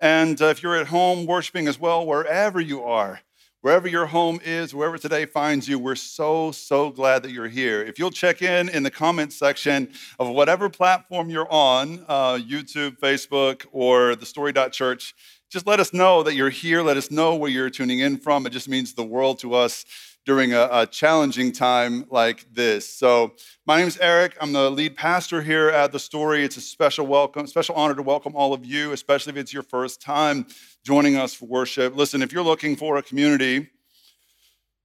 [0.00, 3.20] And uh, if you're at home worshiping as well, wherever you are,
[3.60, 7.82] wherever your home is, wherever today finds you, we're so, so glad that you're here.
[7.82, 12.98] If you'll check in in the comments section of whatever platform you're on uh, YouTube,
[12.98, 15.14] Facebook, or the story.church
[15.50, 16.80] just let us know that you're here.
[16.80, 18.46] Let us know where you're tuning in from.
[18.46, 19.84] It just means the world to us
[20.26, 22.88] during a, a, challenging time like this.
[22.88, 23.32] So,
[23.66, 24.36] my name is Eric.
[24.40, 26.44] I'm the lead pastor here at the Story.
[26.44, 29.62] It's a special welcome, special honor to welcome all of you, especially if it's your
[29.62, 30.46] first time
[30.84, 31.96] joining us for worship.
[31.96, 33.70] Listen, if you're looking for a community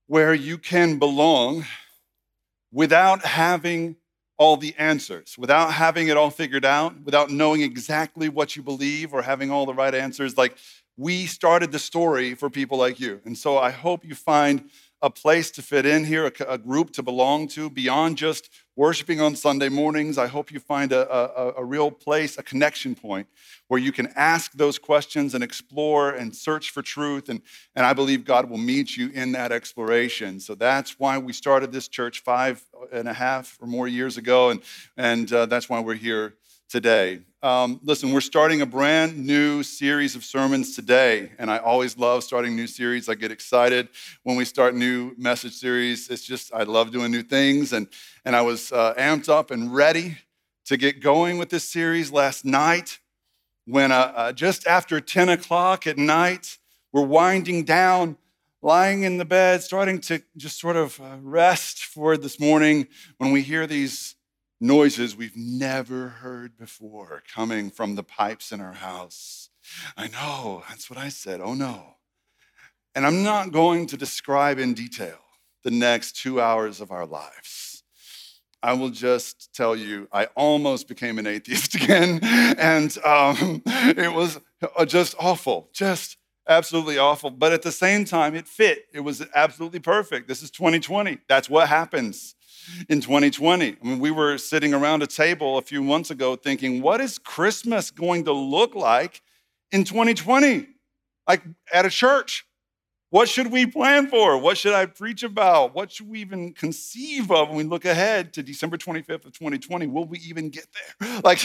[0.07, 1.65] where you can belong
[2.71, 3.95] without having
[4.37, 9.13] all the answers, without having it all figured out, without knowing exactly what you believe
[9.13, 10.57] or having all the right answers, like
[10.97, 13.21] we started the story for people like you.
[13.25, 14.69] And so I hope you find
[15.01, 19.21] a place to fit in here, a, a, group to belong to, beyond just worshiping
[19.21, 20.17] on Sunday mornings.
[20.17, 23.27] I hope you find a, a, a, real place, a connection point
[23.67, 27.29] where you can ask those questions and explore and search for truth.
[27.29, 27.41] And,
[27.75, 30.39] and I believe God will meet you in that exploration.
[30.39, 34.49] So that's why we started this church five and a half or more years ago.
[34.49, 34.61] And,
[34.97, 36.35] and uh, that's why we're here
[36.69, 37.19] today.
[37.45, 42.23] Um, listen, we're starting a brand new series of sermons today, and I always love
[42.23, 43.07] starting new series.
[43.07, 43.87] I get excited
[44.23, 46.09] when we start new message series.
[46.09, 47.87] It's just, I love doing new things, and,
[48.25, 50.17] and I was uh, amped up and ready
[50.65, 52.97] to get going with this series last night
[53.65, 56.57] when uh, uh, just after 10 o'clock at night,
[56.91, 58.17] we're winding down,
[58.63, 62.87] lying in the bed, starting to just sort of uh, rest for this morning
[63.19, 64.14] when we hear these
[64.61, 69.49] noises we've never heard before coming from the pipes in our house.
[69.97, 71.41] I know, that's what I said.
[71.41, 71.95] Oh no.
[72.93, 75.19] And I'm not going to describe in detail
[75.63, 77.83] the next two hours of our lives.
[78.63, 82.19] I will just tell you, I almost became an atheist again.
[82.23, 84.39] And um, it was
[84.87, 86.17] just awful, just
[86.47, 87.29] absolutely awful.
[87.29, 88.85] But at the same time, it fit.
[88.93, 90.27] It was absolutely perfect.
[90.27, 91.19] This is 2020.
[91.27, 92.34] That's what happens
[92.89, 93.77] in 2020.
[93.81, 97.17] I mean, we were sitting around a table a few months ago thinking, what is
[97.17, 99.21] Christmas going to look like
[99.71, 100.67] in 2020?
[101.27, 101.43] Like
[101.73, 102.45] at a church.
[103.11, 104.37] What should we plan for?
[104.37, 105.73] What should I preach about?
[105.73, 109.87] What should we even conceive of when we look ahead to December 25th of 2020?
[109.87, 111.21] Will we even get there?
[111.23, 111.39] Like,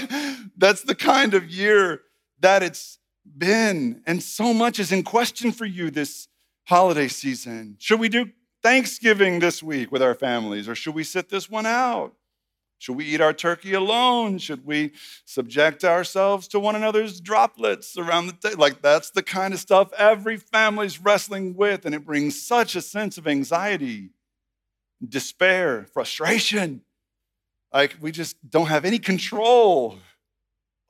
[0.57, 2.01] that's the kind of year
[2.41, 2.99] that it's
[3.39, 4.03] been.
[4.07, 6.29] And so much is in question for you this
[6.65, 7.77] holiday season.
[7.79, 8.31] Should we do
[8.63, 12.15] Thanksgiving this week with our families, or should we sit this one out?
[12.79, 14.39] Should we eat our turkey alone?
[14.39, 14.93] Should we
[15.27, 18.59] subject ourselves to one another's droplets around the table?
[18.59, 22.81] Like, that's the kind of stuff every family's wrestling with, and it brings such a
[22.81, 24.11] sense of anxiety,
[25.07, 26.81] despair, frustration.
[27.73, 29.99] Like, we just don't have any control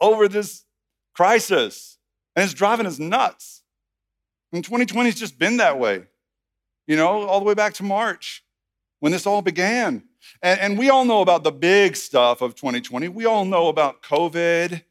[0.01, 0.65] over this
[1.15, 1.99] crisis,
[2.37, 3.63] and it's driving us nuts.
[4.53, 6.05] And 2020 has just been that way
[6.87, 8.45] you know, all the way back to March
[9.01, 10.05] when this all began.
[10.43, 13.09] And, and, we all know about the big stuff of 2020.
[13.09, 14.83] We all know about COVID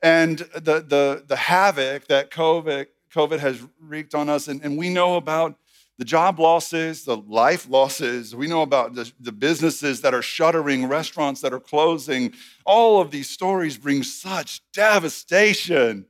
[0.00, 4.48] and the, the, the havoc that COVID, COVID has wreaked on us.
[4.48, 5.56] And, and we know about
[5.98, 8.34] the job losses, the life losses.
[8.34, 12.32] We know about the, the businesses that are shuttering, restaurants that are closing.
[12.64, 16.06] All of these stories bring such devastation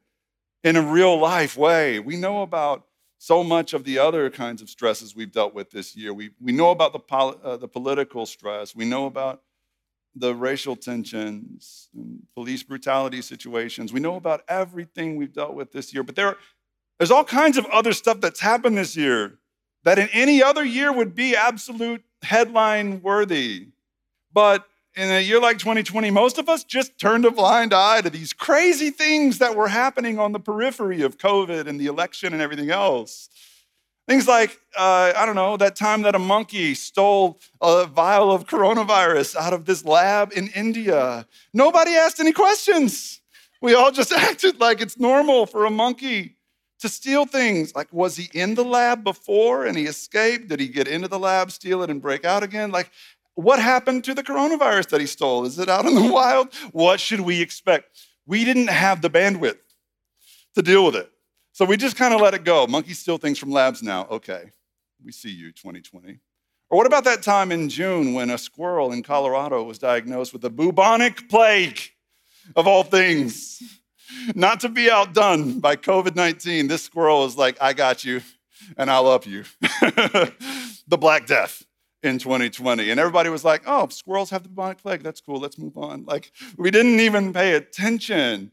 [0.65, 1.99] in a real life way.
[1.99, 2.87] We know about
[3.22, 6.12] so much of the other kinds of stresses we've dealt with this year.
[6.12, 9.43] We, we know about the, uh, the political stress, we know about
[10.16, 13.93] the racial tensions and police brutality situations.
[13.93, 16.37] We know about everything we've dealt with this year, but there,
[16.99, 19.38] there's all kinds of other stuff that's happened this year
[19.84, 23.69] that in any other year would be absolute headline worthy.
[24.32, 28.11] But in a year like 2020, most of us just turned a blind eye to
[28.11, 32.43] these crazy things that were happening on the periphery of COVID and the election and
[32.43, 33.29] everything else.
[34.09, 38.47] Things like, uh, I don't know, that time that a monkey stole a vial of
[38.47, 41.27] coronavirus out of this lab in India.
[41.55, 43.21] Nobody asked any questions.
[43.63, 46.37] We all just acted like it's normal for a monkey
[46.81, 47.75] to steal things.
[47.75, 50.49] Like, was he in the lab before and he escaped?
[50.49, 52.73] Did he get into the lab, steal it, and break out again?
[52.73, 52.91] Like,
[53.34, 55.44] what happened to the coronavirus that he stole?
[55.44, 56.52] Is it out in the wild?
[56.73, 57.99] What should we expect?
[58.26, 59.58] We didn't have the bandwidth
[60.55, 61.11] to deal with it.
[61.52, 62.67] So we just kind of let it go.
[62.67, 64.06] Monkeys steal things from labs now.
[64.11, 64.52] Okay,
[65.05, 66.19] we see you, 2020.
[66.70, 70.40] Or what about that time in June when a squirrel in Colorado was diagnosed with
[70.40, 71.78] the bubonic plague
[72.56, 73.62] of all things?
[74.35, 78.23] Not to be outdone by COVID 19, this squirrel is like, I got you
[78.76, 79.44] and I'll up you.
[79.81, 81.64] the Black Death
[82.02, 82.90] in 2020.
[82.90, 85.02] And everybody was like, oh, squirrels have the bubonic plague.
[85.02, 85.38] That's cool.
[85.38, 86.04] Let's move on.
[86.04, 88.50] Like, we didn't even pay attention.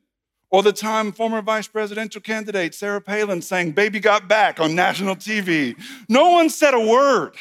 [0.51, 5.15] Or the time former vice presidential candidate Sarah Palin sang Baby got back on national
[5.15, 5.75] TV.
[6.07, 7.35] No one said a word.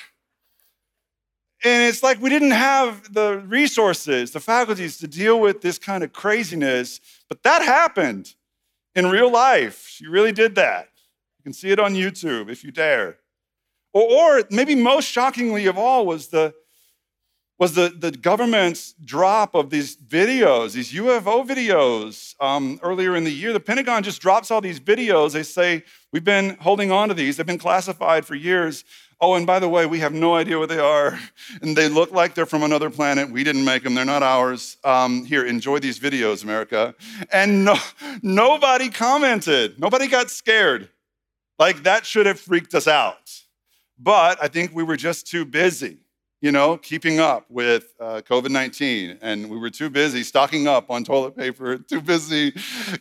[1.65, 6.05] And it's like we didn't have the resources, the faculties to deal with this kind
[6.05, 8.35] of craziness, but that happened
[8.95, 9.87] in real life.
[9.89, 10.89] She really did that.
[11.39, 13.17] You can see it on YouTube if you dare.
[13.93, 16.55] Or, or maybe most shockingly of all was the
[17.59, 23.33] was the, the government's drop of these videos, these UFO videos um, earlier in the
[23.33, 23.53] year.
[23.53, 25.33] The Pentagon just drops all these videos.
[25.33, 25.83] They say,
[26.13, 28.85] We've been holding on to these, they've been classified for years.
[29.21, 31.19] Oh, and by the way, we have no idea what they are.
[31.61, 33.31] And they look like they're from another planet.
[33.31, 34.77] We didn't make them, they're not ours.
[34.85, 36.95] Um, here, enjoy these videos, America.
[37.33, 37.77] And no,
[38.23, 40.89] nobody commented, nobody got scared.
[41.59, 43.33] Like that should have freaked us out.
[43.99, 45.99] But I think we were just too busy
[46.41, 49.19] you know, keeping up with uh, COVID 19.
[49.21, 52.53] And we were too busy stocking up on toilet paper, too busy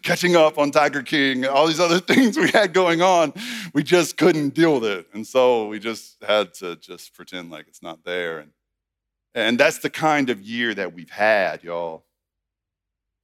[0.02, 3.34] catching up on Tiger King, all these other things we had going on.
[3.74, 5.08] We just couldn't deal with it.
[5.14, 8.40] And so we just had to just pretend like it's not there.
[8.40, 8.52] And,
[9.36, 12.06] and that's the kind of year that we've had, y'all.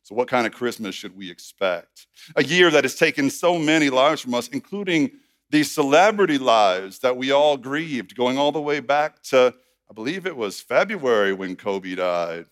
[0.04, 2.08] So, what kind of Christmas should we expect?
[2.36, 5.12] A year that has taken so many lives from us, including
[5.54, 9.54] these celebrity lives that we all grieved, going all the way back to
[9.88, 12.46] I believe it was February when Kobe died.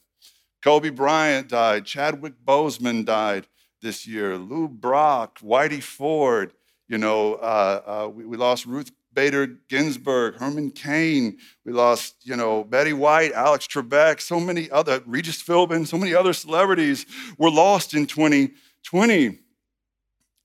[0.62, 1.88] Kobe Bryant died.
[1.88, 3.48] Chadwick Boseman died
[3.81, 4.38] this year.
[4.38, 6.53] Lou Brock, Whitey Ford.
[6.88, 11.39] You know, uh, uh, we, we, lost Ruth Bader Ginsburg, Herman Cain.
[11.65, 16.13] We lost, you know, Betty White, Alex Trebek, so many other, Regis Philbin, so many
[16.13, 17.07] other celebrities
[17.39, 19.39] were lost in 2020.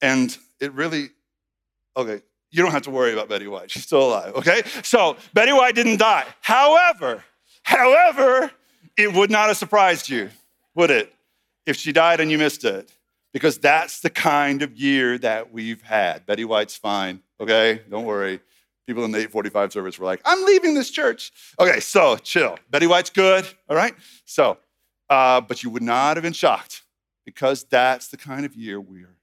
[0.01, 1.11] And it really,
[1.99, 3.71] okay, you don't have to worry about Betty White.
[3.71, 4.63] She's still alive, okay?
[4.83, 6.25] So Betty White didn't die.
[6.41, 7.25] However,
[7.63, 8.51] however,
[8.97, 10.31] it would not have surprised you,
[10.75, 11.13] would it,
[11.67, 12.91] if she died and you missed it?
[13.33, 16.25] Because that's the kind of year that we've had.
[16.25, 17.83] Betty White's fine, okay?
[17.91, 18.41] Don't worry.
[18.87, 21.33] People in the 845 service were like, I'm leaving this church.
[21.59, 22.57] Okay, so chill.
[22.71, 23.95] Betty White's good, all right?
[24.25, 24.59] So,
[25.11, 26.83] uh, but you would not have been shocked
[27.25, 29.17] because that's the kind of year we're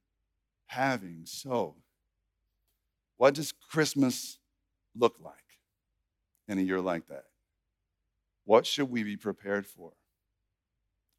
[0.68, 1.22] having.
[1.24, 1.76] So,
[3.24, 4.38] what does Christmas
[4.98, 5.34] look like
[6.50, 7.24] in a year like that?
[8.44, 9.94] What should we be prepared for?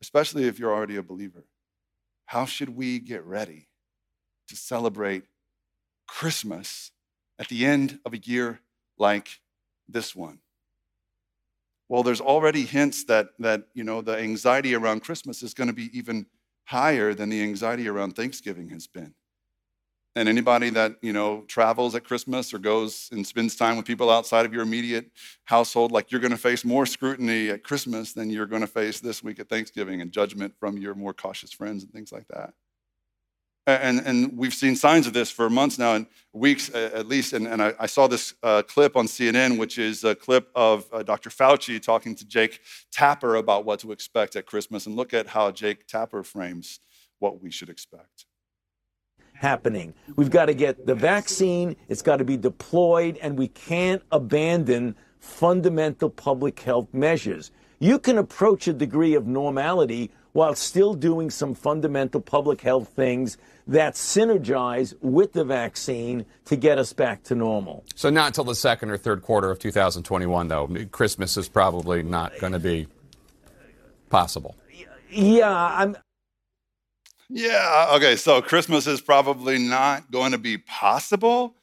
[0.02, 1.46] Especially if you're already a believer.
[2.26, 3.68] How should we get ready
[4.48, 5.22] to celebrate
[6.06, 6.90] Christmas
[7.38, 8.60] at the end of a year
[8.98, 9.40] like
[9.88, 10.40] this one?
[11.88, 15.72] Well, there's already hints that, that you know, the anxiety around Christmas is going to
[15.72, 16.26] be even
[16.64, 19.14] higher than the anxiety around Thanksgiving has been.
[20.16, 24.10] And anybody that, you know, travels at Christmas or goes and spends time with people
[24.10, 25.10] outside of your immediate
[25.44, 29.00] household, like you're going to face more scrutiny at Christmas than you're going to face
[29.00, 32.54] this week at Thanksgiving and judgment from your more cautious friends and things like that.
[33.66, 37.32] And, and we've seen signs of this for months now and weeks at least.
[37.32, 40.86] And, and I, I saw this uh, clip on CNN, which is a clip of
[40.92, 41.30] uh, Dr.
[41.30, 42.60] Fauci talking to Jake
[42.92, 44.84] Tapper about what to expect at Christmas.
[44.86, 46.78] And look at how Jake Tapper frames
[47.20, 48.26] what we should expect
[49.34, 49.92] happening.
[50.16, 54.96] We've got to get the vaccine, it's got to be deployed, and we can't abandon
[55.18, 57.50] fundamental public health measures.
[57.78, 63.38] You can approach a degree of normality while still doing some fundamental public health things
[63.66, 67.84] that synergize with the vaccine to get us back to normal.
[67.94, 70.68] So, not until the second or third quarter of 2021, though.
[70.90, 72.88] Christmas is probably not going to be
[74.10, 74.56] possible.
[75.10, 75.96] Yeah, I'm,
[77.28, 81.54] yeah, okay, so Christmas is probably not going to be possible.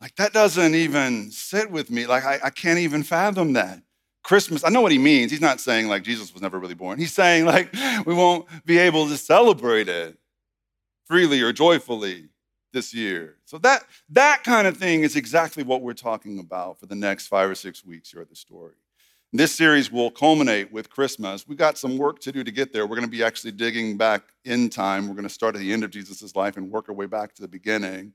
[0.00, 2.06] Like, that doesn't even sit with me.
[2.06, 3.82] Like, I, I can't even fathom that.
[4.26, 5.30] Christmas, I know what he means.
[5.30, 6.98] He's not saying like Jesus was never really born.
[6.98, 7.72] He's saying like
[8.04, 10.18] we won't be able to celebrate it
[11.04, 12.28] freely or joyfully
[12.72, 13.36] this year.
[13.44, 17.28] So that that kind of thing is exactly what we're talking about for the next
[17.28, 18.74] 5 or 6 weeks here at the story.
[19.36, 21.46] This series will culminate with Christmas.
[21.46, 22.86] We've got some work to do to get there.
[22.86, 25.06] We're going to be actually digging back in time.
[25.08, 27.34] We're going to start at the end of Jesus' life and work our way back
[27.34, 28.14] to the beginning.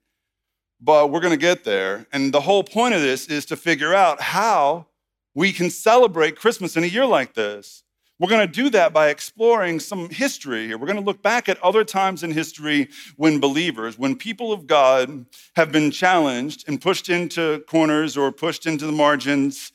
[0.79, 2.07] But we're going to get there.
[2.11, 4.87] And the whole point of this is to figure out how
[5.35, 7.83] we can celebrate Christmas in a year like this.
[8.17, 10.79] We're going to do that by exploring some history here.
[10.79, 14.65] We're going to look back at other times in history when believers, when people of
[14.65, 19.71] God have been challenged and pushed into corners or pushed into the margins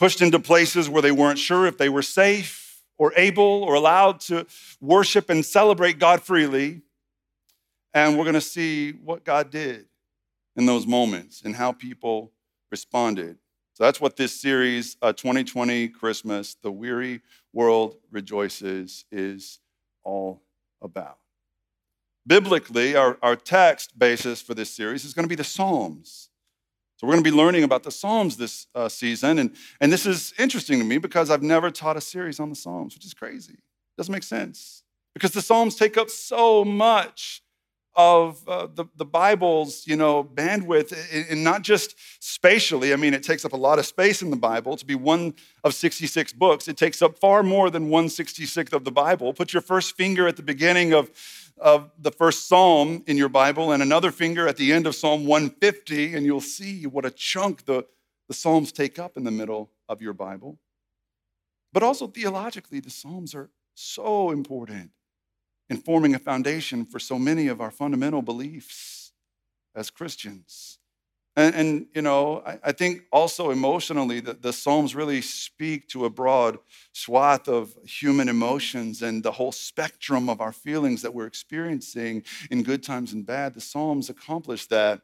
[0.00, 4.18] pushed into places where they weren't sure if they were safe or able or allowed
[4.18, 4.46] to
[4.80, 6.80] worship and celebrate God freely.
[7.92, 9.84] And we're going to see what God did
[10.56, 12.32] in those moments and how people
[12.70, 13.36] responded.
[13.74, 17.20] So that's what this series, uh, 2020 Christmas, The Weary
[17.52, 19.58] World Rejoices, is
[20.02, 20.40] all
[20.80, 21.18] about.
[22.26, 26.29] Biblically, our, our text basis for this series is going to be the Psalms.
[27.00, 29.38] So we're going to be learning about the Psalms this uh, season.
[29.38, 32.54] And, and this is interesting to me because I've never taught a series on the
[32.54, 33.54] Psalms, which is crazy.
[33.54, 34.82] It Doesn't make sense.
[35.14, 37.42] Because the Psalms take up so much
[37.96, 40.94] of uh, the, the Bible's, you know, bandwidth,
[41.30, 42.92] and not just spatially.
[42.92, 44.76] I mean, it takes up a lot of space in the Bible.
[44.76, 45.32] To be one
[45.64, 49.32] of 66 books, it takes up far more than 166th of the Bible.
[49.32, 51.10] Put your first finger at the beginning of,
[51.60, 55.26] of the first Psalm in your Bible and another finger at the end of Psalm
[55.26, 57.86] 150, and you'll see what a chunk the,
[58.28, 60.58] the Psalms take up in the middle of your Bible.
[61.72, 64.90] But also theologically, the Psalms are so important
[65.68, 69.12] in forming a foundation for so many of our fundamental beliefs
[69.74, 70.79] as Christians.
[71.36, 76.04] And, and you know, I, I, think also emotionally that the Psalms really speak to
[76.04, 76.58] a broad
[76.92, 82.64] swath of human emotions and the whole spectrum of our feelings that we're experiencing in
[82.64, 83.54] good times and bad.
[83.54, 85.02] The Psalms accomplish that.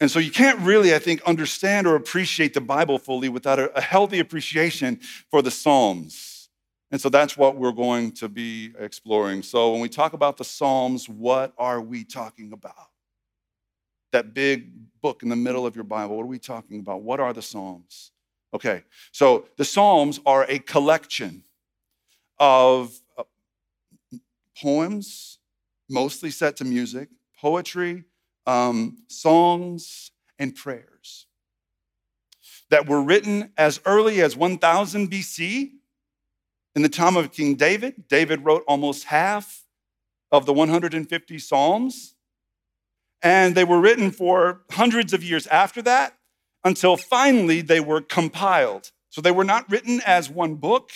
[0.00, 3.76] And so you can't really, I think, understand or appreciate the Bible fully without a,
[3.76, 6.48] a healthy appreciation for the Psalms.
[6.92, 9.42] And so that's what we're going to be exploring.
[9.42, 12.90] So when we talk about the Psalms, what are we talking about?
[14.16, 17.02] That big book in the middle of your Bible, what are we talking about?
[17.02, 18.12] What are the Psalms?
[18.54, 18.82] Okay,
[19.12, 21.44] so the Psalms are a collection
[22.38, 23.24] of uh,
[24.58, 25.36] poems,
[25.90, 28.04] mostly set to music, poetry,
[28.46, 31.26] um, songs, and prayers
[32.70, 35.72] that were written as early as 1000 BC
[36.74, 39.66] in the time of King David, David wrote almost half
[40.32, 42.14] of the 150 Psalms,
[43.26, 46.16] and they were written for hundreds of years after that
[46.64, 48.92] until finally they were compiled.
[49.10, 50.90] So they were not written as one book,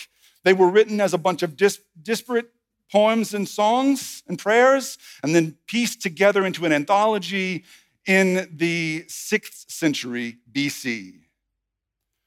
[0.45, 2.49] they were written as a bunch of dis- disparate
[2.89, 7.65] poems and songs and prayers, and then pieced together into an anthology
[8.05, 11.15] in the sixth century BC.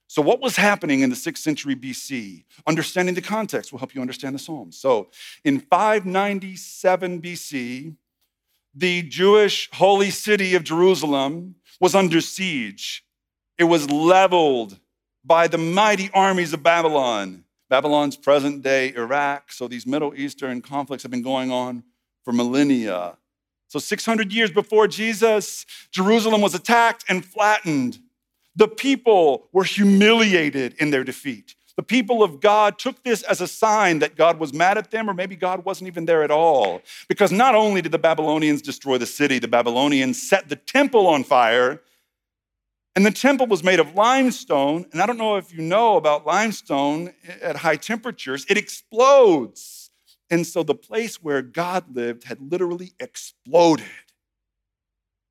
[0.07, 2.45] So, what was happening in the sixth century BC?
[2.67, 4.79] Understanding the context will help you understand the Psalms.
[4.79, 5.09] So,
[5.45, 7.97] in 597 BC,
[8.75, 13.05] the Jewish holy city of Jerusalem was under siege.
[13.59, 14.79] It was leveled
[15.25, 17.45] by the mighty armies of Babylon.
[17.71, 19.53] Babylon's present day Iraq.
[19.53, 21.83] So, these Middle Eastern conflicts have been going on
[22.25, 23.17] for millennia.
[23.69, 27.99] So, 600 years before Jesus, Jerusalem was attacked and flattened.
[28.57, 31.55] The people were humiliated in their defeat.
[31.77, 35.11] The people of God took this as a sign that God was mad at them,
[35.11, 36.81] or maybe God wasn't even there at all.
[37.09, 41.25] Because not only did the Babylonians destroy the city, the Babylonians set the temple on
[41.25, 41.81] fire.
[42.95, 44.87] And the temple was made of limestone.
[44.93, 47.13] And I don't know if you know about limestone
[47.43, 49.91] at high temperatures, it explodes.
[50.31, 53.87] And so the place where God lived had literally exploded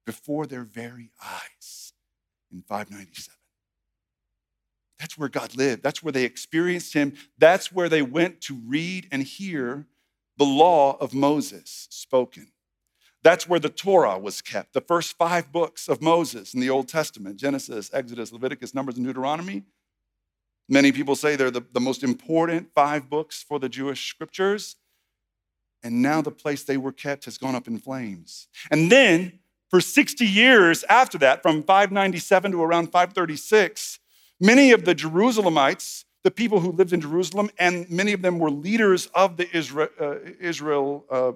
[0.06, 1.94] before their very eyes
[2.52, 3.33] in 597.
[5.00, 5.84] That's where God lived.
[5.84, 7.14] That's where they experienced Him.
[7.38, 9.88] That's where they went to read and hear
[10.38, 12.48] the law of Moses spoken.
[13.24, 16.90] That's where the Torah was kept, the first five books of Moses in the Old
[16.90, 19.64] Testament Genesis, Exodus, Leviticus, Numbers, and Deuteronomy.
[20.70, 24.76] Many people say they're the, the most important five books for the Jewish scriptures.
[25.84, 28.48] And now the place they were kept has gone up in flames.
[28.72, 34.00] And then for 60 years after that, from 597 to around 536,
[34.44, 38.52] many of the Jerusalemites, the people who lived in Jerusalem, and many of them were
[38.52, 41.32] leaders of the Israel, uh, Israel uh,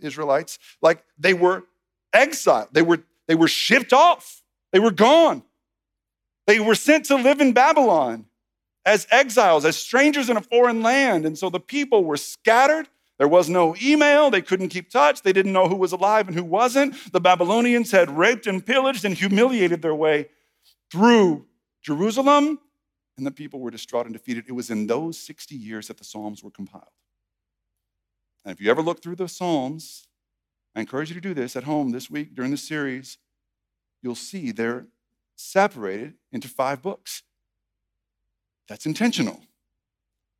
[0.00, 1.64] Israelites, like they were
[2.12, 2.68] exiled.
[2.72, 4.42] They were, they were shipped off.
[4.72, 5.42] They were gone.
[6.46, 8.26] They were sent to live in Babylon
[8.84, 11.26] as exiles, as strangers in a foreign land.
[11.26, 12.88] And so the people were scattered
[13.18, 14.30] there was no email.
[14.30, 15.22] They couldn't keep touch.
[15.22, 17.12] They didn't know who was alive and who wasn't.
[17.12, 20.28] The Babylonians had raped and pillaged and humiliated their way
[20.90, 21.44] through
[21.82, 22.58] Jerusalem,
[23.16, 24.44] and the people were distraught and defeated.
[24.48, 26.84] It was in those 60 years that the Psalms were compiled.
[28.44, 30.06] And if you ever look through the Psalms,
[30.74, 33.18] I encourage you to do this at home this week during the series.
[34.02, 34.86] You'll see they're
[35.34, 37.22] separated into five books.
[38.68, 39.40] That's intentional.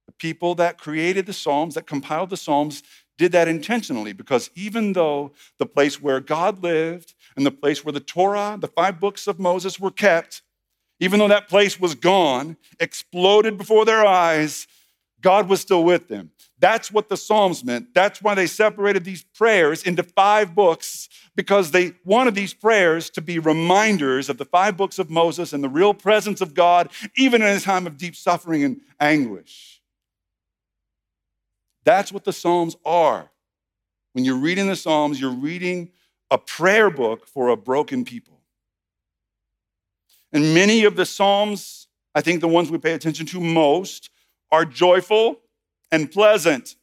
[0.06, 2.82] The people that created the Psalms, that compiled the Psalms,
[3.18, 7.92] did that intentionally because even though the place where God lived and the place where
[7.92, 10.42] the Torah, the five books of Moses were kept,
[11.00, 14.66] even though that place was gone, exploded before their eyes,
[15.20, 16.30] God was still with them.
[16.60, 17.94] That's what the Psalms meant.
[17.94, 23.20] That's why they separated these prayers into five books because they wanted these prayers to
[23.20, 27.42] be reminders of the five books of Moses and the real presence of God, even
[27.42, 29.80] in a time of deep suffering and anguish.
[31.84, 33.30] That's what the Psalms are.
[34.12, 35.92] When you're reading the Psalms, you're reading
[36.30, 38.37] a prayer book for a broken people.
[40.32, 44.10] And many of the Psalms, I think the ones we pay attention to most,
[44.50, 45.40] are joyful
[45.90, 46.76] and pleasant.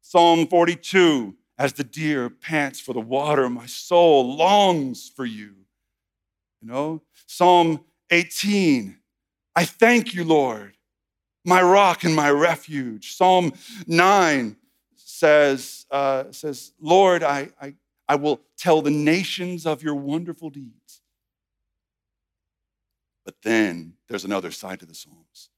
[0.00, 5.54] Psalm 42 As the deer pants for the water, my soul longs for you.
[6.60, 8.96] You know, Psalm 18
[9.56, 10.76] I thank you, Lord,
[11.44, 13.14] my rock and my refuge.
[13.14, 13.52] Psalm
[13.86, 14.56] 9
[14.94, 17.74] says, uh, says Lord, I, I,
[18.08, 20.79] I will tell the nations of your wonderful deeds.
[23.24, 25.50] But then there's another side to the Psalms.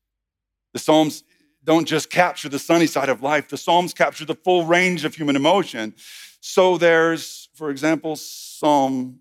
[0.72, 1.24] The Psalms
[1.64, 5.14] don't just capture the sunny side of life, the Psalms capture the full range of
[5.14, 5.94] human emotion.
[6.40, 9.20] So there's, for example, Psalm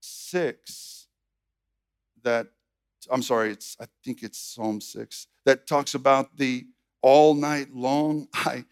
[0.00, 1.06] 6
[2.22, 2.48] that,
[3.10, 6.66] I'm sorry, it's, I think it's Psalm 6 that talks about the
[7.02, 8.64] all night long, I,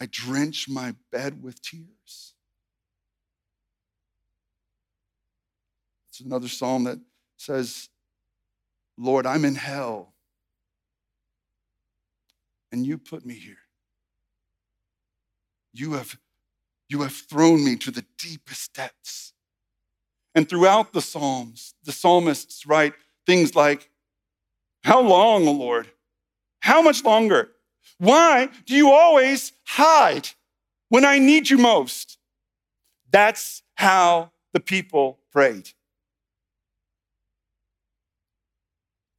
[0.00, 2.34] I drench my bed with tears.
[6.08, 6.98] It's another psalm that
[7.36, 7.88] says,
[9.02, 10.12] Lord, I'm in hell,
[12.70, 13.56] and you put me here.
[15.72, 16.18] You have,
[16.86, 19.32] you have thrown me to the deepest depths.
[20.34, 22.92] And throughout the Psalms, the psalmists write
[23.24, 23.88] things like,
[24.84, 25.90] How long, O Lord?
[26.60, 27.52] How much longer?
[27.96, 30.28] Why do you always hide
[30.90, 32.18] when I need you most?
[33.10, 35.70] That's how the people prayed.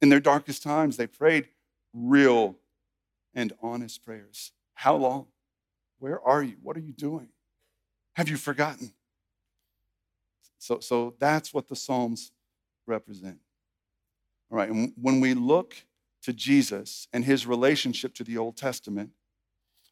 [0.02, 1.48] In their darkest times, they prayed
[1.94, 2.56] real
[3.34, 4.50] and honest prayers.
[4.74, 5.28] How long?
[6.00, 6.56] Where are you?
[6.60, 7.28] What are you doing?
[8.14, 8.92] Have you forgotten?
[10.58, 12.32] So, so that's what the Psalms
[12.86, 13.38] represent.
[14.50, 15.76] All right, and when we look
[16.22, 19.10] to Jesus and his relationship to the Old Testament,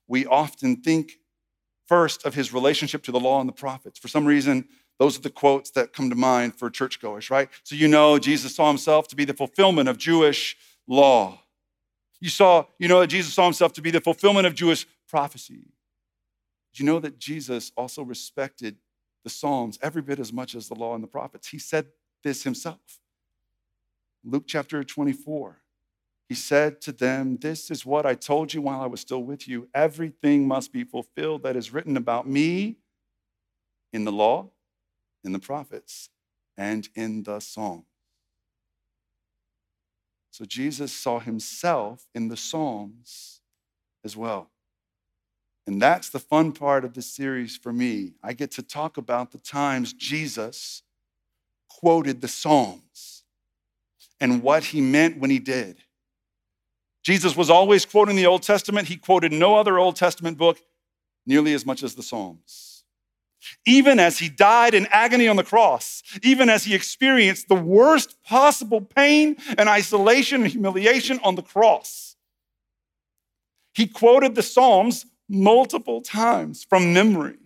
[0.09, 1.19] we often think
[1.87, 3.99] first of his relationship to the law and the prophets.
[3.99, 4.69] For some reason,
[5.00, 7.49] those are the quotes that come to mind for churchgoers, right?
[7.62, 11.40] So you know Jesus saw himself to be the fulfillment of Jewish law.
[12.20, 15.72] You saw, you know that Jesus saw himself to be the fulfillment of Jewish prophecy.
[16.74, 18.77] Do you know that Jesus also respected
[19.24, 21.48] the Psalms every bit as much as the law and the prophets?
[21.48, 21.87] He said
[22.22, 23.01] this himself.
[24.22, 25.62] Luke chapter 24.
[26.29, 29.48] He said to them, This is what I told you while I was still with
[29.48, 29.66] you.
[29.74, 32.77] Everything must be fulfilled that is written about me
[33.94, 34.51] in the law,
[35.24, 36.09] in the prophets,
[36.56, 37.85] and in the Psalms.
[40.30, 43.40] So Jesus saw himself in the Psalms
[44.04, 44.50] as well.
[45.66, 48.12] And that's the fun part of this series for me.
[48.22, 50.83] I get to talk about the times Jesus
[51.68, 53.24] quoted the Psalms
[54.20, 55.78] and what he meant when he did.
[57.02, 58.88] Jesus was always quoting the Old Testament.
[58.88, 60.59] He quoted no other Old Testament book
[61.26, 62.69] nearly as much as the Psalms.
[63.66, 68.22] Even as he died in agony on the cross, even as he experienced the worst
[68.22, 72.16] possible pain and isolation and humiliation on the cross,
[73.74, 77.38] he quoted the Psalms multiple times from memory.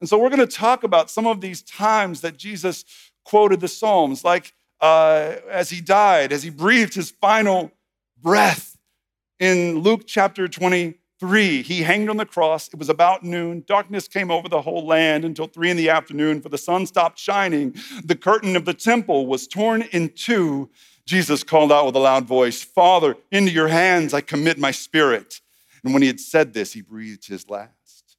[0.00, 2.84] And so we're going to talk about some of these times that Jesus
[3.24, 7.70] quoted the Psalms, like uh, as he died, as he breathed his final
[8.20, 8.76] breath.
[9.38, 10.46] In Luke chapter
[11.22, 12.66] 23, he hanged on the cross.
[12.66, 13.62] It was about noon.
[13.68, 17.16] Darkness came over the whole land until three in the afternoon, for the sun stopped
[17.16, 17.76] shining.
[18.04, 20.68] The curtain of the temple was torn in two.
[21.06, 25.40] Jesus called out with a loud voice, Father, into your hands I commit my spirit.
[25.84, 28.16] And when he had said this, he breathed his last.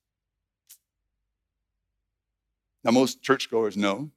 [2.85, 4.11] Now, most churchgoers know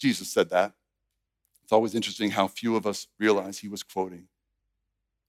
[0.00, 0.72] Jesus said that.
[1.62, 4.26] It's always interesting how few of us realize he was quoting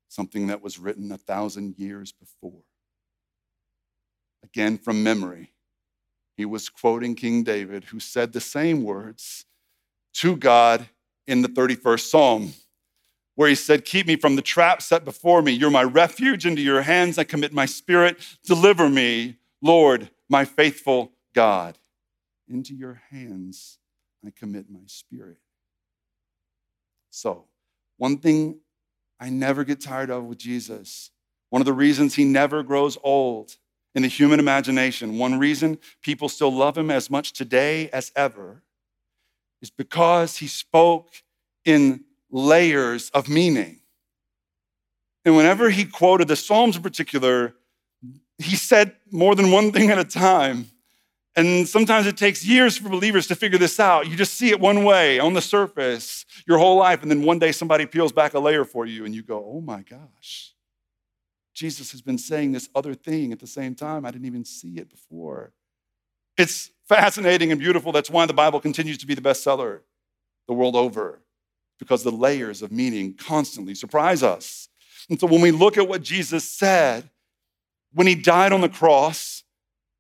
[0.08, 2.64] something that was written a thousand years before.
[4.44, 5.52] Again, from memory,
[6.36, 9.46] he was quoting King David, who said the same words
[10.16, 10.88] to God
[11.26, 12.54] in the 31st Psalm,
[13.36, 15.52] where he said, Keep me from the trap set before me.
[15.52, 16.46] You're my refuge.
[16.46, 18.18] Into your hands I commit my spirit.
[18.46, 21.78] Deliver me, Lord, my faithful God.
[22.48, 23.80] Into your hands
[24.26, 25.38] I commit my spirit.
[27.10, 27.46] So,
[27.98, 28.60] one thing
[29.20, 31.12] I never get tired of with Jesus,
[31.50, 33.58] one of the reasons he never grows old
[33.96, 38.62] in the human imagination, one reason people still love him as much today as ever,
[39.62, 41.10] is because he spoke
[41.66, 43.80] in layers of meaning.
[45.26, 47.56] And whenever he quoted the Psalms in particular,
[48.38, 50.70] he said more than one thing at a time.
[51.38, 54.08] And sometimes it takes years for believers to figure this out.
[54.08, 57.38] You just see it one way on the surface your whole life, and then one
[57.38, 60.54] day somebody peels back a layer for you, and you go, oh my gosh,
[61.54, 64.04] Jesus has been saying this other thing at the same time.
[64.04, 65.54] I didn't even see it before.
[66.38, 67.92] It's fascinating and beautiful.
[67.92, 69.82] That's why the Bible continues to be the bestseller
[70.48, 71.22] the world over,
[71.78, 74.70] because the layers of meaning constantly surprise us.
[75.08, 77.12] And so when we look at what Jesus said
[77.94, 79.44] when he died on the cross,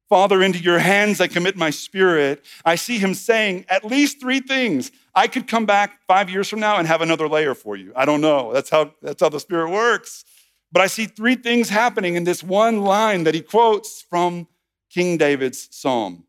[0.09, 4.39] Father, into your hands I commit my spirit, I see him saying at least three
[4.39, 4.91] things.
[5.13, 7.91] I could come back five years from now and have another layer for you.
[7.95, 8.53] I don't know.
[8.53, 10.23] That's how, that's how the Spirit works.
[10.71, 14.47] But I see three things happening in this one line that he quotes from
[14.89, 16.23] King David's psalm.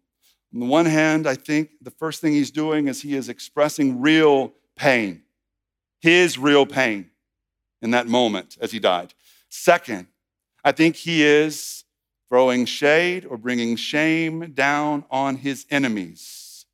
[0.55, 4.01] On the one hand, I think the first thing he's doing is he is expressing
[4.01, 5.23] real pain,
[6.01, 7.11] his real pain
[7.83, 9.15] in that moment as he died.
[9.51, 10.07] Second,
[10.65, 11.85] I think he is
[12.29, 16.67] throwing shade or bringing shame down on his enemies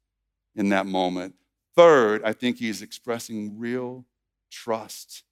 [0.55, 1.35] in that moment.
[1.77, 4.05] Third, I think he is expressing real
[4.51, 5.25] trust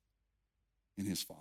[0.96, 1.40] in his Father.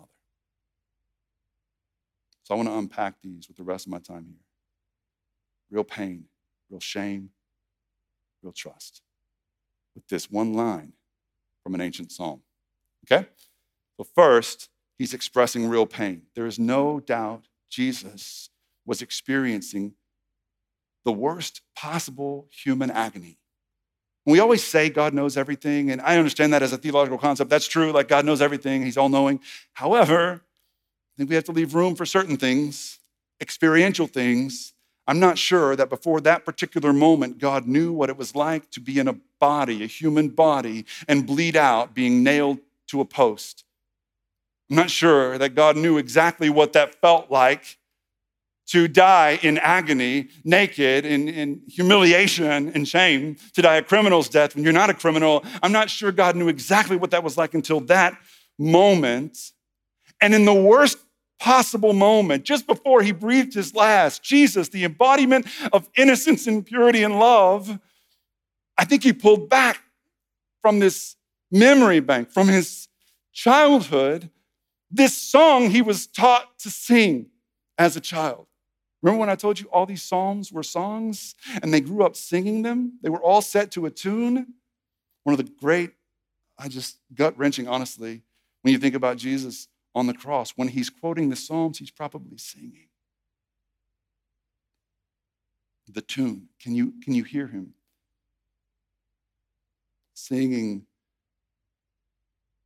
[2.44, 4.38] So I want to unpack these with the rest of my time here.
[5.70, 6.26] Real pain,
[6.70, 7.30] real shame,
[8.44, 9.02] real trust.
[9.96, 10.94] With this one line
[11.64, 12.42] from an ancient psalm.
[13.06, 13.28] Okay?
[13.98, 16.24] So, first, he's expressing real pain.
[16.36, 18.51] There is no doubt Jesus
[18.92, 19.94] was experiencing
[21.06, 23.38] the worst possible human agony.
[24.26, 27.50] We always say God knows everything, and I understand that as a theological concept.
[27.50, 29.40] That's true, like God knows everything, He's all knowing.
[29.72, 33.00] However, I think we have to leave room for certain things,
[33.40, 34.74] experiential things,
[35.08, 38.82] I'm not sure that before that particular moment, God knew what it was like to
[38.82, 43.64] be in a body, a human body, and bleed out, being nailed to a post.
[44.70, 47.78] I'm not sure that God knew exactly what that felt like
[48.72, 54.56] to die in agony, naked, in, in humiliation and shame, to die a criminal's death
[54.56, 55.44] when you're not a criminal.
[55.62, 58.18] I'm not sure God knew exactly what that was like until that
[58.58, 59.38] moment.
[60.22, 60.98] And in the worst
[61.38, 67.04] possible moment, just before he breathed his last, Jesus, the embodiment of innocence and purity
[67.04, 67.78] and love,
[68.78, 69.82] I think he pulled back
[70.62, 71.18] from this
[71.52, 72.88] memory bank, from his
[73.34, 74.30] childhood,
[74.90, 77.26] this song he was taught to sing
[77.78, 78.48] as a child.
[79.02, 82.62] Remember when I told you all these psalms were songs and they grew up singing
[82.62, 83.00] them?
[83.02, 84.54] They were all set to a tune.
[85.24, 85.94] One of the great,
[86.58, 88.22] I just gut wrenching, honestly,
[88.62, 90.54] when you think about Jesus on the cross.
[90.56, 92.88] When he's quoting the Psalms, he's probably singing.
[95.88, 96.50] The tune.
[96.62, 97.74] Can you, can you hear him?
[100.14, 100.86] Singing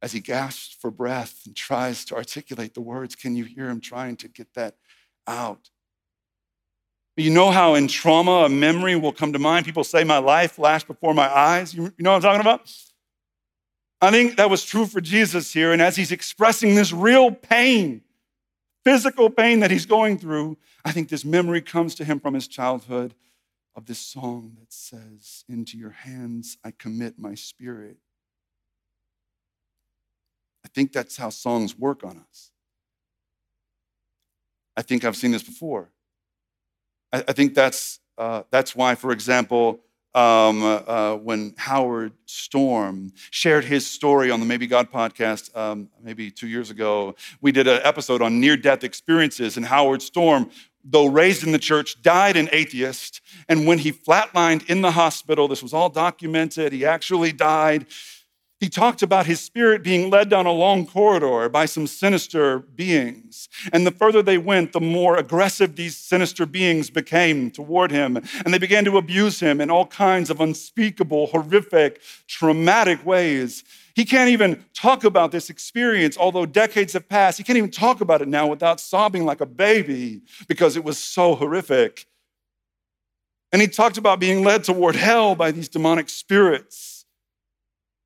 [0.02, 3.16] as he gasps for breath and tries to articulate the words.
[3.16, 4.76] Can you hear him trying to get that
[5.26, 5.70] out?
[7.18, 9.66] You know how in trauma a memory will come to mind?
[9.66, 11.74] People say, My life flashed before my eyes.
[11.74, 12.72] You, know what I'm talking about?
[14.02, 15.72] I think that was true for Jesus here.
[15.72, 18.02] And as he's expressing this real pain,
[18.84, 22.48] physical pain that he's going through, I think this memory comes to him from his
[22.48, 23.16] childhood
[23.76, 27.98] of this song that says, Into your hands I commit my spirit.
[30.66, 32.52] I think that's how songs work on us.
[34.76, 35.92] I think I've seen this before.
[37.12, 39.82] I, I think that's, uh, that's why, for example,
[40.16, 46.32] um, uh, when Howard Storm shared his story on the Maybe God podcast, um, maybe
[46.32, 47.16] two years ago.
[47.42, 50.50] We did an episode on near death experiences, and Howard Storm,
[50.86, 53.20] though raised in the church, died an atheist.
[53.50, 57.86] And when he flatlined in the hospital, this was all documented, he actually died.
[58.62, 63.50] He talked about his spirit being led down a long corridor by some sinister beings.
[63.74, 68.16] And the further they went, the more aggressive these sinister beings became toward him.
[68.16, 73.66] And they began to abuse him in all kinds of unspeakable, horrific, traumatic ways.
[73.94, 77.38] He can't even talk about this experience, although decades have passed.
[77.38, 80.98] He can't even talk about it now without sobbing like a baby because it was
[80.98, 82.06] so horrific.
[83.52, 86.95] And he talked about being led toward hell by these demonic spirits.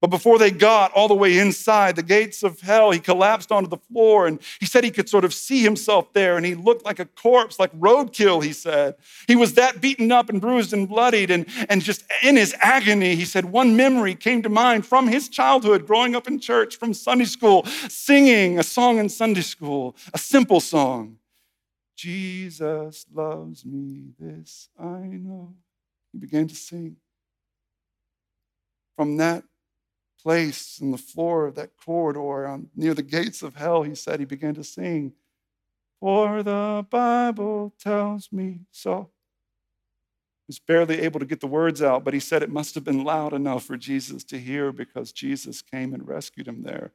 [0.01, 3.69] But before they got all the way inside the gates of hell, he collapsed onto
[3.69, 6.85] the floor and he said he could sort of see himself there and he looked
[6.85, 8.95] like a corpse, like roadkill, he said.
[9.27, 11.31] He was that beaten up and bruised and bloodied.
[11.31, 15.27] And, and just in his agony, he said one memory came to mind from his
[15.27, 20.17] childhood, growing up in church, from Sunday school, singing a song in Sunday school, a
[20.17, 21.17] simple song.
[21.97, 25.55] Jesus loves me, this I know.
[26.13, 26.95] He began to sing.
[28.95, 29.43] From that
[30.23, 34.19] place in the floor of that corridor on, near the gates of hell, he said
[34.19, 35.13] he began to sing,
[35.99, 39.09] For the Bible tells me so.
[40.47, 42.83] He was barely able to get the words out, but he said it must have
[42.83, 46.91] been loud enough for Jesus to hear because Jesus came and rescued him there.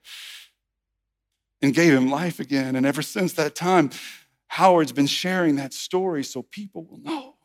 [1.62, 2.76] and gave him life again.
[2.76, 3.90] And ever since that time,
[4.48, 7.36] Howard's been sharing that story so people will know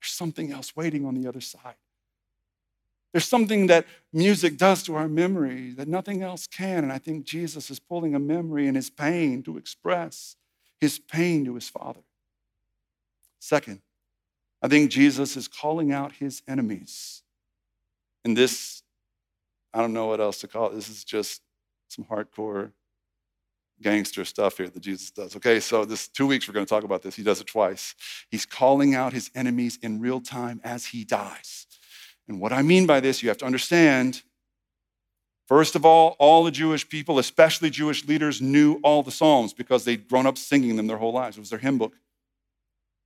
[0.00, 1.76] there's something else waiting on the other side.
[3.12, 6.84] There's something that music does to our memory that nothing else can.
[6.84, 10.36] And I think Jesus is pulling a memory in his pain to express
[10.80, 12.02] his pain to his Father.
[13.38, 13.80] Second,
[14.62, 17.22] I think Jesus is calling out his enemies.
[18.24, 18.82] And this,
[19.72, 20.74] I don't know what else to call it.
[20.74, 21.42] This is just
[21.88, 22.72] some hardcore
[23.80, 25.36] gangster stuff here that Jesus does.
[25.36, 27.14] Okay, so this two weeks we're going to talk about this.
[27.14, 27.94] He does it twice.
[28.30, 31.66] He's calling out his enemies in real time as he dies.
[32.28, 34.22] And what I mean by this, you have to understand.
[35.46, 39.84] First of all, all the Jewish people, especially Jewish leaders, knew all the Psalms because
[39.84, 41.36] they'd grown up singing them their whole lives.
[41.36, 41.94] It was their hymn book.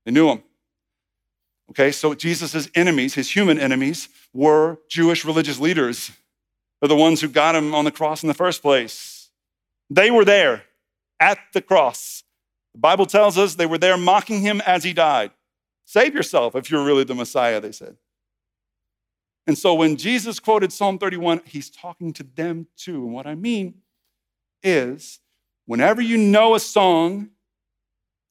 [0.07, 0.43] They knew them.
[1.71, 6.11] Okay, so Jesus' enemies, his human enemies, were Jewish religious leaders.
[6.81, 9.29] They're the ones who got him on the cross in the first place.
[9.89, 10.65] They were there
[11.21, 12.25] at the cross.
[12.73, 15.31] The Bible tells us they were there mocking him as he died.
[15.85, 17.97] Save yourself if you're really the Messiah, they said.
[19.51, 23.03] And so when Jesus quoted Psalm 31, he's talking to them too.
[23.05, 23.83] And what I mean
[24.63, 25.19] is,
[25.67, 27.31] whenever you know a song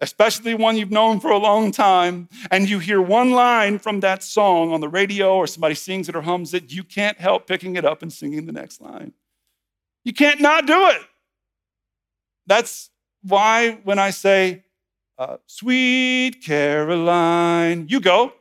[0.02, 4.24] especially one you've known for a long time, and you hear one line from that
[4.24, 7.76] song on the radio or somebody sings it or hums it, you can't help picking
[7.76, 9.12] it up and singing the next line.
[10.06, 11.02] You can't not do it.
[12.48, 12.90] That's
[13.24, 14.64] why when I say,
[15.18, 18.32] uh, Sweet Caroline, you go.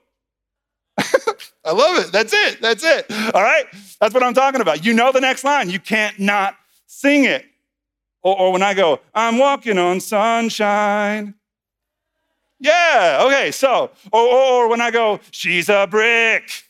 [1.68, 2.12] I love it.
[2.12, 2.62] That's it.
[2.62, 3.04] That's it.
[3.35, 3.66] All right?
[4.00, 4.87] That's what I'm talking about.
[4.87, 5.68] You know the next line.
[5.68, 7.44] You can't not sing it.
[8.22, 11.35] Or, or when I go, I'm walking on sunshine.
[12.59, 16.64] Yeah, okay, so, or, or when I go, she's a brick.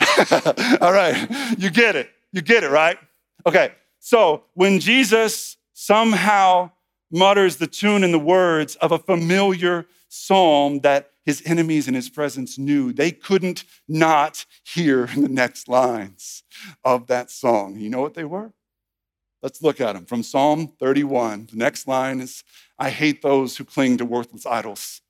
[0.80, 2.10] All right, you get it.
[2.32, 2.98] You get it, right?
[3.44, 6.70] Okay, so when Jesus somehow
[7.12, 12.08] mutters the tune and the words of a familiar psalm that his enemies in his
[12.08, 16.44] presence knew, they couldn't not hear the next lines
[16.84, 17.76] of that song.
[17.76, 18.52] You know what they were?
[19.42, 21.48] Let's look at them from Psalm 31.
[21.50, 22.42] The next line is
[22.78, 25.02] I hate those who cling to worthless idols.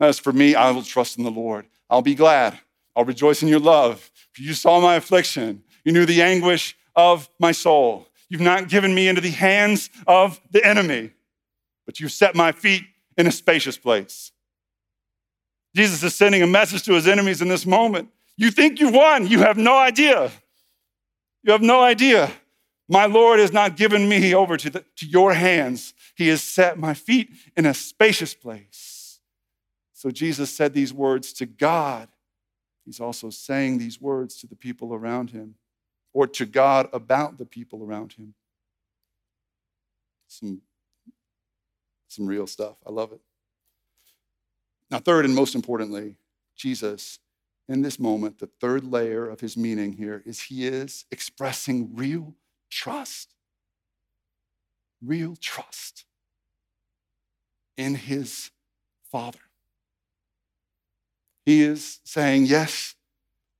[0.00, 1.66] As for me, I will trust in the Lord.
[1.88, 2.58] I'll be glad.
[2.96, 4.10] I'll rejoice in your love.
[4.32, 5.62] For you saw my affliction.
[5.84, 8.08] You knew the anguish of my soul.
[8.28, 11.12] You've not given me into the hands of the enemy,
[11.86, 12.82] but you've set my feet
[13.16, 14.32] in a spacious place.
[15.74, 18.08] Jesus is sending a message to his enemies in this moment.
[18.36, 19.26] You think you've won.
[19.26, 20.30] You have no idea.
[21.42, 22.30] You have no idea.
[22.88, 25.92] My Lord has not given me over to, the, to your hands.
[26.16, 29.20] He has set my feet in a spacious place.
[29.92, 32.08] So Jesus said these words to God.
[32.84, 35.56] He's also saying these words to the people around him
[36.14, 38.34] or to God about the people around him.
[40.28, 40.62] Some,
[42.08, 42.76] some real stuff.
[42.86, 43.20] I love it.
[44.90, 46.16] Now, third and most importantly,
[46.56, 47.18] Jesus,
[47.68, 52.34] in this moment, the third layer of his meaning here is he is expressing real
[52.70, 53.34] trust,
[55.02, 56.04] real trust
[57.76, 58.50] in his
[59.10, 59.38] Father.
[61.44, 62.94] He is saying, Yes,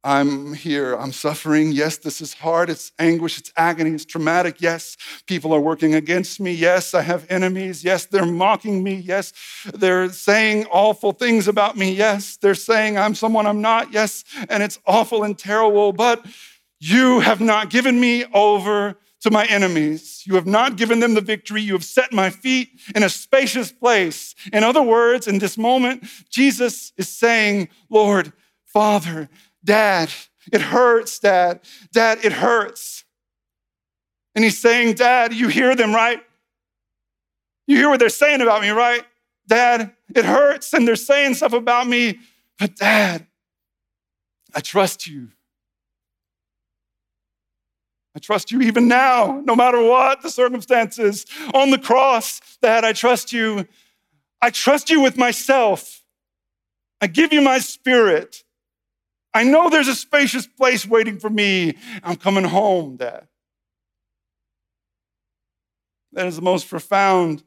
[0.09, 0.95] I'm here.
[0.95, 1.71] I'm suffering.
[1.71, 2.71] Yes, this is hard.
[2.71, 3.37] It's anguish.
[3.37, 3.91] It's agony.
[3.91, 4.59] It's traumatic.
[4.59, 6.55] Yes, people are working against me.
[6.55, 7.85] Yes, I have enemies.
[7.85, 8.95] Yes, they're mocking me.
[8.95, 9.35] Yes,
[9.75, 11.93] they're saying awful things about me.
[11.93, 13.93] Yes, they're saying I'm someone I'm not.
[13.93, 15.93] Yes, and it's awful and terrible.
[15.93, 16.25] But
[16.81, 20.23] you have not given me over to my enemies.
[20.25, 21.61] You have not given them the victory.
[21.61, 24.35] You have set my feet in a spacious place.
[24.55, 28.33] In other words, in this moment, Jesus is saying, Lord,
[28.65, 29.29] Father,
[29.65, 30.11] Dad,
[30.53, 31.61] it hurts, Dad.
[31.93, 33.05] Dad, it hurts.
[34.35, 36.23] And he's saying, Dad, you hear them, right?
[37.67, 39.05] You hear what they're saying about me, right?
[39.47, 42.19] Dad, it hurts and they're saying stuff about me,
[42.59, 43.27] but Dad,
[44.55, 45.29] I trust you.
[48.15, 51.25] I trust you even now, no matter what the circumstances.
[51.55, 53.67] On the cross, Dad, I trust you.
[54.43, 56.03] I trust you with myself.
[57.01, 58.43] I give you my spirit.
[59.35, 61.77] I know there's a spacious place waiting for me.
[62.03, 63.29] I'm coming home, Dad.
[66.13, 67.45] That is the most profound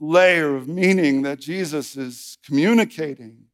[0.00, 3.44] layer of meaning that Jesus is communicating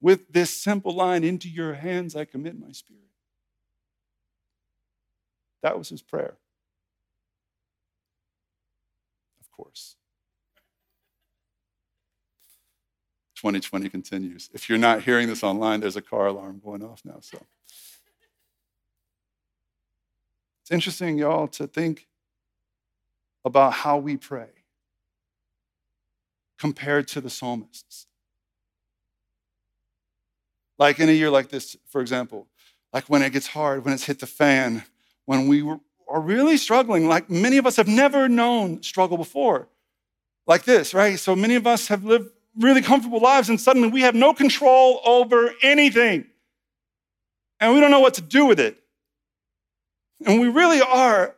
[0.00, 3.02] with this simple line Into your hands I commit my spirit.
[5.62, 6.36] That was his prayer.
[9.40, 9.96] Of course.
[13.44, 14.48] 2020 continues.
[14.54, 17.18] If you're not hearing this online, there's a car alarm going off now.
[17.20, 17.36] So
[20.62, 22.08] it's interesting, y'all, to think
[23.44, 24.48] about how we pray
[26.58, 28.06] compared to the psalmists.
[30.78, 32.46] Like in a year like this, for example,
[32.94, 34.84] like when it gets hard, when it's hit the fan,
[35.26, 35.62] when we
[36.08, 39.68] are really struggling, like many of us have never known struggle before,
[40.46, 41.18] like this, right?
[41.18, 45.00] So many of us have lived really comfortable lives and suddenly we have no control
[45.04, 46.26] over anything
[47.60, 48.76] and we don't know what to do with it.
[50.26, 51.34] And we really are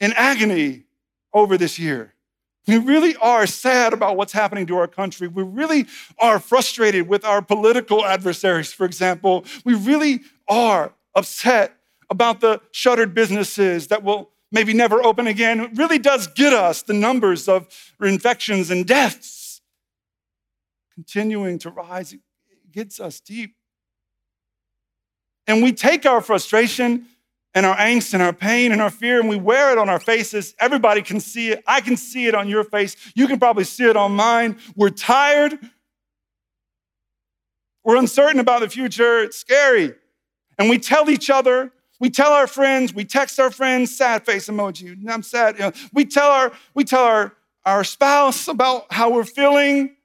[0.00, 0.84] in agony
[1.32, 2.14] over this year.
[2.66, 5.28] We really are sad about what's happening to our country.
[5.28, 5.86] We really
[6.18, 9.44] are frustrated with our political adversaries, for example.
[9.64, 11.76] We really are upset
[12.10, 15.60] about the shuttered businesses that will maybe never open again.
[15.60, 17.68] It really does get us the numbers of
[18.00, 19.35] infections and deaths
[20.96, 22.14] continuing to rise.
[22.14, 22.20] It
[22.72, 23.54] gets us deep.
[25.46, 27.06] And we take our frustration
[27.54, 30.00] and our angst and our pain and our fear and we wear it on our
[30.00, 30.54] faces.
[30.58, 31.62] Everybody can see it.
[31.66, 32.96] I can see it on your face.
[33.14, 34.58] You can probably see it on mine.
[34.74, 35.58] We're tired.
[37.84, 39.22] We're uncertain about the future.
[39.22, 39.94] It's scary.
[40.58, 44.48] And we tell each other, we tell our friends, we text our friends, sad face
[44.48, 44.96] emoji.
[45.08, 45.56] I'm sad.
[45.56, 47.32] You know, we tell our we tell our,
[47.64, 49.95] our spouse about how we're feeling.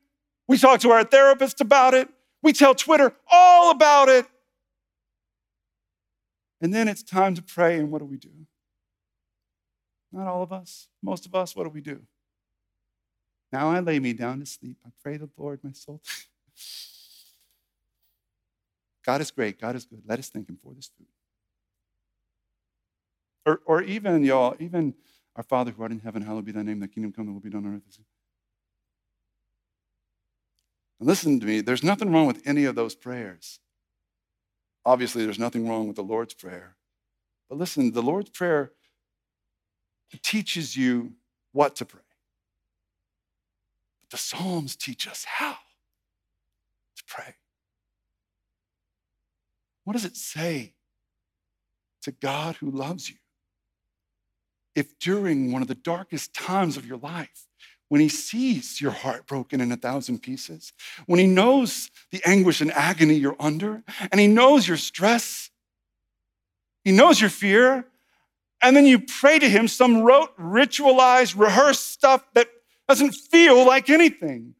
[0.51, 2.09] We talk to our therapist about it.
[2.43, 4.25] We tell Twitter all about it.
[6.59, 8.31] And then it's time to pray, and what do we do?
[10.11, 12.01] Not all of us, most of us, what do we do?
[13.53, 14.75] Now I lay me down to sleep.
[14.85, 16.01] I pray the Lord, my soul.
[19.05, 19.57] God is great.
[19.57, 20.03] God is good.
[20.05, 21.07] Let us thank Him for this food.
[23.45, 24.95] Or, or even, y'all, even
[25.33, 27.39] our Father who art in heaven, hallowed be thy name, thy kingdom come, thy will
[27.39, 28.05] be done on earth.
[31.03, 33.59] Listen to me, there's nothing wrong with any of those prayers.
[34.85, 36.75] Obviously, there's nothing wrong with the Lord's Prayer.
[37.49, 38.71] But listen, the Lord's Prayer
[40.21, 41.13] teaches you
[41.53, 42.01] what to pray.
[44.01, 45.57] But the Psalms teach us how
[46.95, 47.35] to pray.
[49.83, 50.75] What does it say
[52.03, 53.15] to God who loves you?
[54.75, 57.47] If during one of the darkest times of your life,
[57.91, 60.71] when he sees your heart broken in a thousand pieces,
[61.08, 65.49] when he knows the anguish and agony you're under, and he knows your stress,
[66.86, 67.86] he knows your fear,
[68.62, 72.47] and then you pray to him some rote, ritualized, rehearsed stuff that
[72.88, 74.56] doesn't feel like anything.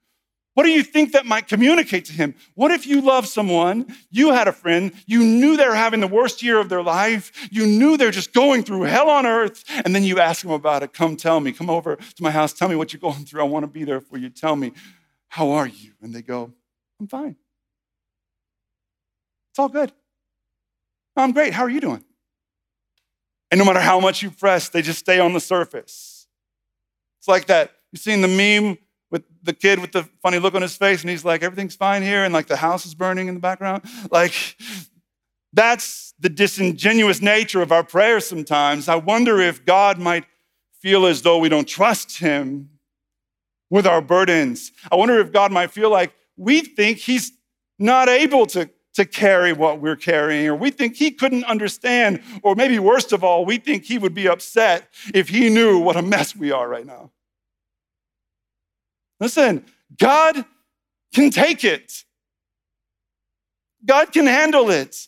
[0.54, 2.36] What do you think that might communicate to him?
[2.56, 6.44] What if you love someone, you had a friend, you knew they're having the worst
[6.44, 10.04] year of their life, you knew they're just going through hell on earth, and then
[10.04, 10.92] you ask them about it.
[10.92, 13.42] Come tell me, come over to my house, tell me what you're going through.
[13.42, 14.30] I want to be there for you.
[14.30, 14.74] Tell me,
[15.30, 15.94] how are you?
[16.02, 16.52] And they go,
[17.00, 17.38] I'm fine.
[19.52, 19.94] It's all good.
[21.16, 21.54] I'm great.
[21.54, 22.04] How are you doing?
[23.50, 26.28] And no matter how much you press, they just stay on the surface.
[27.20, 27.72] It's like that.
[27.92, 28.78] You've seen the meme
[29.12, 32.02] with the kid with the funny look on his face, and he's like, everything's fine
[32.02, 33.84] here, and like the house is burning in the background.
[34.10, 34.34] Like,
[35.54, 38.88] that's the disingenuous nature of our prayers sometimes.
[38.88, 40.26] I wonder if God might
[40.80, 42.70] feel as though we don't trust Him
[43.70, 44.72] with our burdens.
[44.92, 47.32] I wonder if God might feel like we think He's
[47.80, 52.56] not able to, to carry what we're carrying, or we think He couldn't understand, or
[52.56, 56.02] maybe worst of all, we think He would be upset if He knew what a
[56.02, 57.12] mess we are right now.
[59.22, 59.64] Listen,
[60.00, 60.44] God
[61.14, 62.04] can take it.
[63.86, 65.08] God can handle it.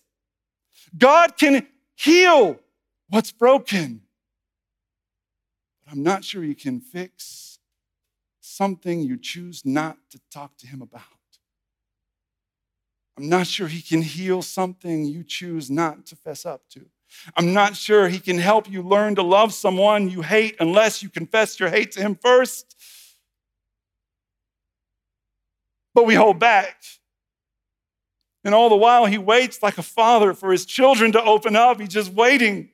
[0.95, 2.60] God can heal
[3.10, 4.02] what's broken.
[5.84, 7.58] But I'm not sure He can fix
[8.39, 11.02] something you choose not to talk to Him about.
[13.17, 16.86] I'm not sure He can heal something you choose not to fess up to.
[17.36, 21.10] I'm not sure He can help you learn to love someone you hate unless you
[21.10, 22.76] confess your hate to Him first.
[25.94, 26.84] But we hold back.
[28.44, 31.80] And all the while, he waits like a father for his children to open up.
[31.80, 32.70] He's just waiting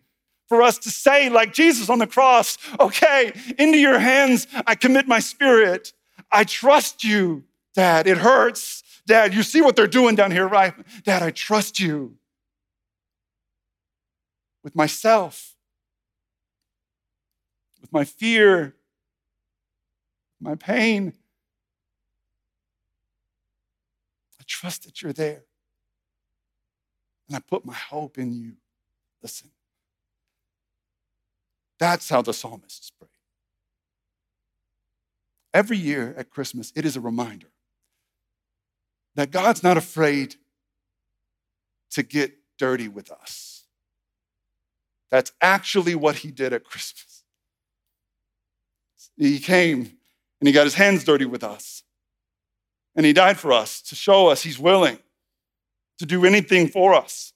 [0.48, 5.08] for us to say, like Jesus on the cross, okay, into your hands I commit
[5.08, 5.94] my spirit.
[6.32, 7.44] I trust you,
[7.76, 8.08] Dad.
[8.08, 8.84] It hurts.
[9.06, 10.74] Dad, you see what they're doing down here, right?
[11.04, 12.16] Dad, I trust you
[14.64, 15.56] with myself,
[17.80, 18.76] with my fear,
[20.42, 21.14] my pain.
[24.50, 25.44] Trust that you're there.
[27.28, 28.54] And I put my hope in you.
[29.22, 29.52] Listen,
[31.80, 33.08] that's how the psalmists pray.
[35.54, 37.48] Every year at Christmas, it is a reminder
[39.16, 40.36] that God's not afraid
[41.92, 43.66] to get dirty with us.
[45.12, 47.24] That's actually what he did at Christmas.
[49.18, 49.80] He came
[50.40, 51.84] and he got his hands dirty with us.
[53.00, 55.00] And he died for us to show us he's willing
[56.00, 57.32] to do anything for us.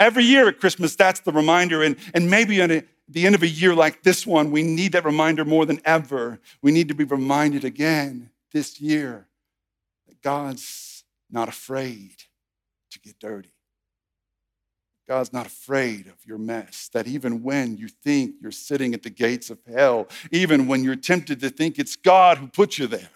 [0.00, 1.84] Every year at Christmas, that's the reminder.
[1.84, 5.04] And, and maybe at the end of a year like this one, we need that
[5.04, 6.40] reminder more than ever.
[6.60, 9.28] We need to be reminded again this year
[10.08, 12.24] that God's not afraid
[12.90, 13.52] to get dirty.
[15.06, 16.90] God's not afraid of your mess.
[16.92, 20.96] That even when you think you're sitting at the gates of hell, even when you're
[20.96, 23.08] tempted to think it's God who put you there,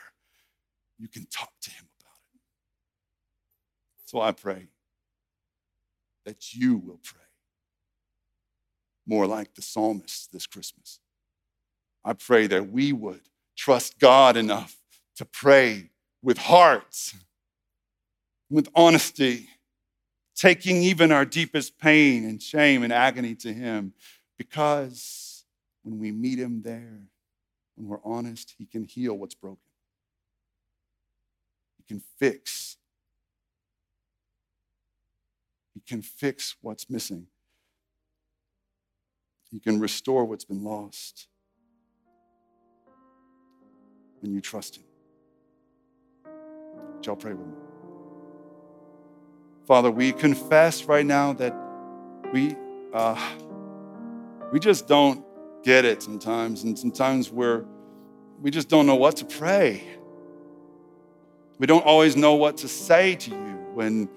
[0.98, 2.40] you can talk to Him about it.
[4.04, 4.68] So I pray
[6.24, 7.20] that you will pray
[9.06, 11.00] more like the psalmist this Christmas.
[12.04, 13.22] I pray that we would
[13.56, 14.76] trust God enough
[15.16, 15.90] to pray
[16.22, 17.14] with hearts,
[18.50, 19.48] with honesty
[20.34, 23.92] taking even our deepest pain and shame and agony to Him
[24.36, 25.44] because
[25.82, 27.00] when we meet Him there,
[27.76, 29.58] when we're honest, He can heal what's broken.
[31.86, 32.76] He can fix.
[35.74, 37.26] He can fix what's missing.
[39.50, 41.28] He can restore what's been lost
[44.20, 44.84] when you trust Him.
[47.02, 47.52] Y'all pray with me.
[49.66, 51.54] Father, we confess right now that
[52.32, 52.56] we,
[52.92, 53.18] uh,
[54.52, 55.24] we just don't
[55.62, 57.64] get it sometimes, and sometimes we're,
[58.40, 59.82] we just don't know what to pray.
[61.58, 64.08] We don't always know what to say to you when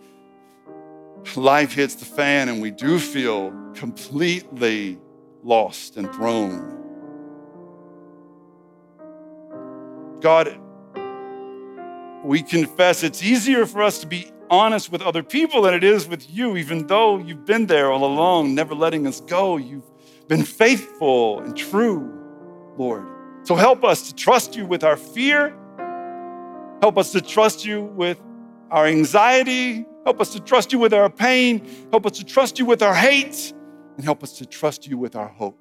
[1.35, 4.97] life hits the fan and we do feel completely
[5.43, 6.73] lost and thrown.
[10.19, 10.59] God,
[12.23, 16.07] we confess it's easier for us to be honest with other people than it is
[16.07, 19.57] with you, even though you've been there all along, never letting us go.
[19.57, 19.89] You've
[20.27, 22.11] been faithful and true,
[22.77, 23.05] Lord.
[23.43, 25.55] So help us to trust you with our fear.
[26.81, 28.19] Help us to trust you with
[28.69, 29.85] our anxiety.
[30.05, 31.67] Help us to trust you with our pain.
[31.91, 33.53] Help us to trust you with our hate.
[33.95, 35.59] And help us to trust you with our hope.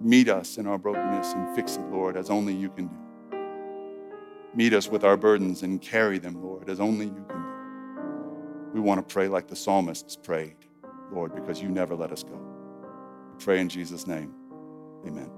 [0.00, 2.94] Meet us in our brokenness and fix it, Lord, as only you can do.
[4.54, 8.74] Meet us with our burdens and carry them, Lord, as only you can do.
[8.74, 10.56] We want to pray like the psalmists prayed,
[11.12, 12.36] Lord, because you never let us go.
[12.36, 14.32] We pray in Jesus' name.
[15.06, 15.30] Amen.